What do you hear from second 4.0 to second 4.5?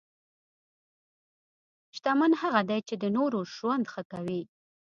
کوي.